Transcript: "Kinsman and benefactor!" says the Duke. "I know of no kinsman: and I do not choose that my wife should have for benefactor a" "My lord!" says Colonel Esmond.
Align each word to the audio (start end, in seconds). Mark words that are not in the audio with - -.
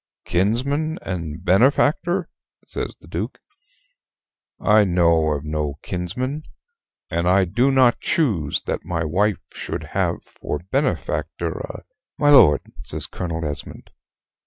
"Kinsman 0.25 0.97
and 1.03 1.45
benefactor!" 1.45 2.27
says 2.65 2.95
the 2.99 3.07
Duke. 3.07 3.37
"I 4.59 4.83
know 4.83 5.29
of 5.29 5.45
no 5.45 5.77
kinsman: 5.83 6.41
and 7.11 7.29
I 7.29 7.45
do 7.45 7.69
not 7.69 7.99
choose 7.99 8.63
that 8.63 8.83
my 8.83 9.03
wife 9.03 9.37
should 9.53 9.83
have 9.93 10.23
for 10.23 10.57
benefactor 10.71 11.51
a" 11.59 11.83
"My 12.17 12.31
lord!" 12.31 12.61
says 12.83 13.05
Colonel 13.05 13.45
Esmond. 13.45 13.91